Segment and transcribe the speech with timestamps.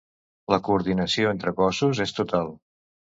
[0.53, 2.51] La coordinació entre cossos és total.